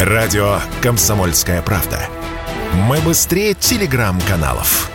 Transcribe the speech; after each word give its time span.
Радио 0.00 0.60
«Комсомольская 0.82 1.62
правда». 1.62 1.98
Мы 2.74 2.98
быстрее 2.98 3.54
телеграм-каналов. 3.54 4.90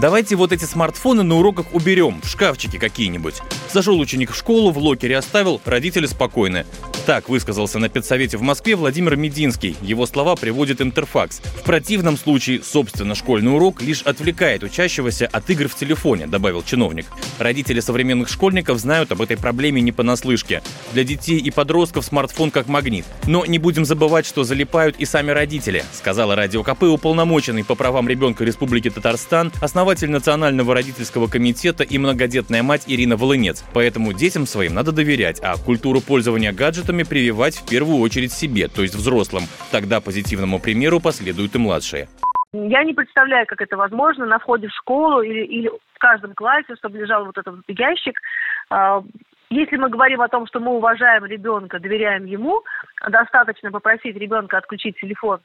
Давайте 0.00 0.34
вот 0.34 0.50
эти 0.50 0.64
смартфоны 0.64 1.24
на 1.24 1.34
уроках 1.36 1.66
уберем 1.74 2.22
в 2.22 2.26
шкафчики 2.26 2.78
какие-нибудь. 2.78 3.42
Зашел 3.70 4.00
ученик 4.00 4.30
в 4.30 4.34
школу, 4.34 4.70
в 4.70 4.78
локере 4.78 5.18
оставил, 5.18 5.60
родители 5.66 6.06
спокойны. 6.06 6.64
Так 7.06 7.28
высказался 7.28 7.78
на 7.78 7.88
педсовете 7.88 8.36
в 8.36 8.42
Москве 8.42 8.76
Владимир 8.76 9.16
Мединский. 9.16 9.76
Его 9.82 10.06
слова 10.06 10.36
приводит 10.36 10.80
Интерфакс. 10.80 11.40
В 11.40 11.62
противном 11.62 12.16
случае, 12.16 12.60
собственно, 12.62 13.14
школьный 13.14 13.52
урок 13.52 13.82
лишь 13.82 14.02
отвлекает 14.02 14.62
учащегося 14.62 15.26
от 15.26 15.48
игр 15.50 15.66
в 15.68 15.74
телефоне, 15.74 16.26
добавил 16.26 16.62
чиновник. 16.62 17.06
Родители 17.38 17.80
современных 17.80 18.28
школьников 18.28 18.78
знают 18.78 19.12
об 19.12 19.22
этой 19.22 19.36
проблеме 19.36 19.80
не 19.80 19.92
понаслышке. 19.92 20.62
Для 20.92 21.02
детей 21.02 21.38
и 21.38 21.50
подростков 21.50 22.04
смартфон 22.04 22.50
как 22.50 22.68
магнит. 22.68 23.06
Но 23.26 23.46
не 23.46 23.58
будем 23.58 23.84
забывать, 23.84 24.26
что 24.26 24.44
залипают 24.44 24.96
и 24.98 25.04
сами 25.04 25.30
родители, 25.30 25.84
сказала 25.92 26.36
Радио 26.36 26.62
КП 26.62 26.84
уполномоченный 26.84 27.64
по 27.64 27.74
правам 27.74 28.08
ребенка 28.08 28.44
Республики 28.44 28.90
Татарстан, 28.90 29.52
основатель 29.60 30.10
Национального 30.10 30.74
родительского 30.74 31.28
комитета 31.28 31.82
и 31.82 31.98
многодетная 31.98 32.62
мать 32.62 32.82
Ирина 32.86 33.16
Волынец. 33.16 33.64
Поэтому 33.72 34.12
детям 34.12 34.46
своим 34.46 34.74
надо 34.74 34.92
доверять, 34.92 35.40
а 35.42 35.56
культуру 35.56 36.00
пользования 36.00 36.52
гаджетами 36.52 36.89
советами 36.90 37.02
прививать 37.04 37.56
в 37.56 37.68
первую 37.68 37.98
очередь 38.00 38.32
себе, 38.32 38.68
то 38.68 38.82
есть 38.82 38.94
взрослым. 38.94 39.44
Тогда 39.70 40.00
позитивному 40.00 40.58
примеру 40.58 41.00
последуют 41.00 41.54
и 41.54 41.58
младшие. 41.58 42.08
Я 42.52 42.82
не 42.82 42.94
представляю, 42.94 43.46
как 43.46 43.60
это 43.60 43.76
возможно 43.76 44.26
на 44.26 44.38
входе 44.38 44.66
в 44.66 44.72
школу 44.72 45.22
или, 45.22 45.44
или 45.44 45.68
в 45.68 45.98
каждом 45.98 46.34
классе, 46.34 46.74
чтобы 46.78 46.98
лежал 46.98 47.24
вот 47.26 47.38
этот 47.38 47.54
ящик. 47.68 48.18
А, 48.70 49.02
если 49.50 49.76
мы 49.76 49.88
говорим 49.88 50.20
о 50.20 50.28
том, 50.28 50.46
что 50.46 50.58
мы 50.58 50.72
уважаем 50.72 51.24
ребенка, 51.24 51.78
доверяем 51.78 52.24
ему, 52.24 52.62
достаточно 53.08 53.70
попросить 53.70 54.16
ребенка 54.16 54.58
отключить 54.58 54.96
телефон 55.00 55.38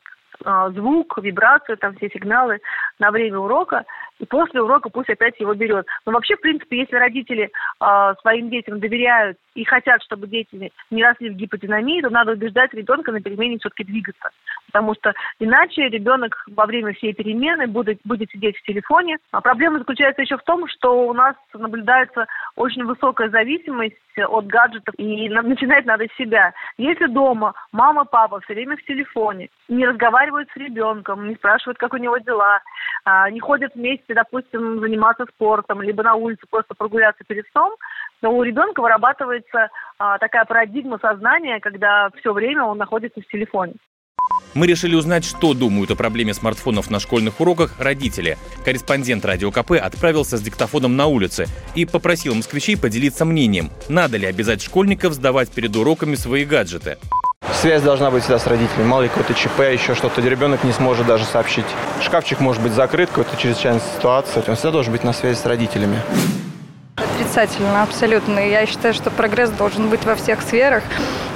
а, 0.44 0.72
звук, 0.72 1.20
вибрацию, 1.22 1.78
там 1.78 1.96
все 1.96 2.10
сигналы 2.10 2.60
на 2.98 3.12
время 3.12 3.38
урока, 3.38 3.86
и 4.20 4.26
после 4.26 4.62
урока 4.62 4.90
пусть 4.90 5.10
опять 5.10 5.40
его 5.40 5.54
берет. 5.54 5.86
Но 6.06 6.12
вообще, 6.12 6.36
в 6.36 6.42
принципе, 6.42 6.80
если 6.80 6.96
родители 6.96 7.50
э, 7.50 8.14
своим 8.22 8.50
детям 8.50 8.80
доверяют 8.80 9.38
и 9.56 9.64
хотят, 9.64 10.02
чтобы 10.04 10.28
дети 10.28 10.72
не 10.92 11.04
росли 11.04 11.30
в 11.30 11.36
гиподинамии, 11.36 12.02
то 12.02 12.10
надо 12.10 12.34
убеждать 12.34 12.74
ребенка 12.74 13.12
на 13.12 13.22
перемене 13.22 13.58
все-таки 13.60 13.84
двигаться. 13.84 14.30
Потому 14.68 14.94
что 14.96 15.14
иначе 15.40 15.90
ребенок 15.90 16.44
во 16.48 16.66
время 16.66 16.94
всей 16.94 17.14
перемены 17.14 17.68
будет, 17.68 18.00
будет 18.04 18.30
сидеть 18.32 18.58
в 18.58 18.64
телефоне. 18.64 19.18
А 19.32 19.42
проблема 19.42 19.80
заключается 19.80 20.22
еще 20.22 20.38
в 20.38 20.44
том, 20.44 20.68
что 20.68 21.08
у 21.08 21.14
нас 21.14 21.36
наблюдается 21.54 22.28
очень 22.56 22.84
высокая 22.84 23.30
зависимость 23.30 23.96
от 24.18 24.48
гаджетов, 24.48 24.96
и 24.98 25.30
начинать 25.30 25.86
надо 25.86 26.06
с 26.06 26.18
себя. 26.18 26.54
Если 26.78 27.08
дома 27.08 27.54
мама, 27.72 28.06
папа 28.06 28.40
все 28.42 28.54
время 28.54 28.78
в 28.78 28.84
телефоне, 28.84 29.50
не 29.68 29.86
разговаривают 29.86 30.50
с 30.52 30.58
ребенком, 30.58 31.28
не 31.28 31.36
спрашивают, 31.36 31.78
как 31.78 31.94
у 31.94 31.98
него 31.98 32.18
дела, 32.18 32.62
а, 33.04 33.30
не 33.30 33.40
ходят 33.40 33.74
вместе, 33.76 34.05
допустим, 34.14 34.80
заниматься 34.80 35.26
спортом, 35.34 35.82
либо 35.82 36.04
на 36.04 36.16
улице 36.16 36.44
просто 36.50 36.76
прогуляться 36.76 37.24
перед 37.26 37.46
сном, 37.52 37.74
то 38.22 38.30
у 38.30 38.44
ребенка 38.44 38.82
вырабатывается 38.82 39.70
а, 39.98 40.18
такая 40.18 40.46
парадигма 40.46 41.00
сознания, 41.00 41.60
когда 41.60 42.10
все 42.20 42.34
время 42.34 42.64
он 42.64 42.78
находится 42.78 43.22
в 43.22 43.28
телефоне. 43.28 43.74
Мы 44.54 44.68
решили 44.68 44.96
узнать, 44.96 45.26
что 45.26 45.54
думают 45.54 45.92
о 45.92 45.96
проблеме 45.96 46.34
смартфонов 46.34 46.90
на 46.90 47.00
школьных 47.00 47.42
уроках 47.42 47.78
родители. 47.80 48.38
Корреспондент 48.64 49.26
Радио 49.26 49.52
КП 49.52 49.72
отправился 49.74 50.38
с 50.38 50.42
диктофоном 50.42 50.96
на 50.96 51.08
улице 51.08 51.48
и 51.76 51.86
попросил 51.86 52.34
москвичей 52.34 52.78
поделиться 52.78 53.26
мнением, 53.26 53.70
надо 53.90 54.18
ли 54.18 54.26
обязать 54.26 54.62
школьников 54.62 55.14
сдавать 55.14 55.52
перед 55.52 55.76
уроками 55.76 56.16
свои 56.16 56.46
гаджеты. 56.46 56.98
Связь 57.66 57.82
должна 57.82 58.12
быть 58.12 58.22
всегда 58.22 58.38
с 58.38 58.46
родителями. 58.46 58.88
Мало 58.88 59.02
ли 59.02 59.10
какой-то 59.10 59.34
ЧП, 59.34 59.62
еще 59.74 59.96
что-то. 59.96 60.22
Ребенок 60.22 60.64
не 60.64 60.72
сможет 60.72 61.08
даже 61.08 61.26
сообщить. 61.26 61.66
Шкафчик 62.00 62.40
может 62.40 62.62
быть 62.62 62.74
закрыт, 62.74 63.10
какая-то 63.10 63.36
чрезвычайная 63.38 63.82
ситуация. 63.98 64.44
Он 64.48 64.54
всегда 64.54 64.70
должен 64.70 64.92
быть 64.92 65.04
на 65.04 65.14
связи 65.14 65.36
с 65.36 65.48
родителями. 65.48 66.00
Отрицательно, 66.96 67.82
абсолютно. 67.82 68.38
Я 68.38 68.68
считаю, 68.68 68.94
что 68.94 69.10
прогресс 69.10 69.50
должен 69.50 69.90
быть 69.90 70.06
во 70.06 70.14
всех 70.14 70.44
сферах. 70.44 70.84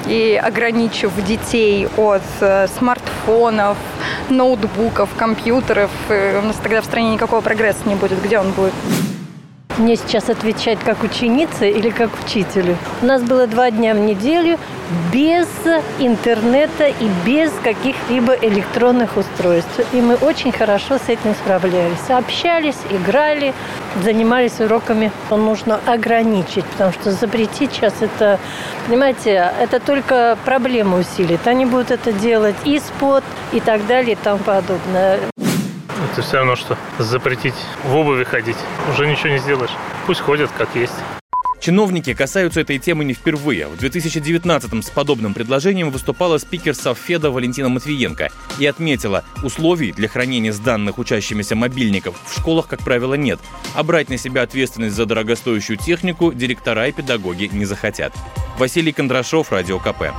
И 0.05 0.39
ограничив 0.39 1.11
детей 1.25 1.87
от 1.97 2.21
э, 2.41 2.67
смартфонов, 2.77 3.77
ноутбуков, 4.29 5.09
компьютеров, 5.17 5.89
э, 6.09 6.37
у 6.37 6.45
нас 6.45 6.57
тогда 6.57 6.81
в 6.81 6.85
стране 6.85 7.09
никакого 7.15 7.41
прогресса 7.41 7.79
не 7.85 7.95
будет. 7.95 8.21
Где 8.21 8.37
он 8.37 8.51
будет? 8.51 8.73
Мне 9.77 9.95
сейчас 9.95 10.29
отвечать 10.29 10.79
как 10.79 11.03
ученице 11.03 11.69
или 11.69 11.89
как 11.89 12.09
учителю. 12.25 12.75
У 13.01 13.05
нас 13.05 13.21
было 13.21 13.47
два 13.47 13.71
дня 13.71 13.93
в 13.93 13.99
неделю 13.99 14.57
без 15.13 15.47
интернета 15.99 16.87
и 16.87 17.09
без 17.25 17.51
каких-либо 17.63 18.33
электронных 18.33 19.15
устройств. 19.15 19.79
И 19.93 20.01
мы 20.01 20.15
очень 20.15 20.51
хорошо 20.51 20.97
с 20.97 21.07
этим 21.07 21.33
справлялись. 21.33 22.09
Общались, 22.09 22.75
играли, 22.89 23.53
занимались 24.03 24.59
уроками. 24.59 25.11
Нужно 25.29 25.79
ограничить, 25.85 26.65
потому 26.65 26.91
что 26.91 27.11
запретить 27.11 27.71
сейчас 27.71 27.93
это, 28.01 28.37
понимаете, 28.85 29.49
это 29.61 29.79
только 29.79 30.37
проблему 30.43 30.97
усилит. 30.97 31.47
Они 31.47 31.65
будут 31.65 31.91
это 31.91 32.11
делать 32.11 32.55
и 32.65 32.79
спот, 32.79 33.23
и 33.53 33.61
так 33.61 33.87
далее, 33.87 34.13
и 34.13 34.17
тому 34.21 34.39
подобное. 34.39 35.19
Это 36.11 36.21
все 36.21 36.37
равно, 36.37 36.55
что 36.55 36.77
запретить 36.97 37.55
в 37.83 37.95
обуви 37.95 38.23
ходить. 38.23 38.57
Уже 38.91 39.07
ничего 39.07 39.29
не 39.29 39.39
сделаешь. 39.39 39.71
Пусть 40.05 40.21
ходят 40.21 40.49
как 40.57 40.75
есть. 40.75 40.93
Чиновники 41.59 42.13
касаются 42.13 42.61
этой 42.61 42.79
темы 42.79 43.03
не 43.03 43.13
впервые. 43.13 43.67
В 43.67 43.75
2019-м 43.83 44.81
с 44.81 44.89
подобным 44.89 45.33
предложением 45.33 45.91
выступала 45.91 46.37
спикер 46.37 46.73
Совфеда 46.73 47.31
Валентина 47.31 47.67
Матвиенко 47.67 48.29
и 48.59 48.65
отметила, 48.65 49.25
условий 49.43 49.91
для 49.91 50.07
хранения 50.07 50.53
с 50.53 50.59
данных 50.59 50.97
учащимися 50.99 51.55
мобильников 51.55 52.15
в 52.25 52.39
школах, 52.39 52.67
как 52.67 52.79
правило, 52.79 53.15
нет, 53.15 53.39
а 53.75 53.83
брать 53.83 54.09
на 54.09 54.17
себя 54.17 54.43
ответственность 54.43 54.95
за 54.95 55.05
дорогостоящую 55.05 55.77
технику 55.77 56.31
директора 56.31 56.87
и 56.87 56.93
педагоги 56.93 57.49
не 57.51 57.65
захотят. 57.65 58.13
Василий 58.57 58.93
Кондрашов, 58.93 59.51
Радио 59.51 59.79
КП. 59.79 60.13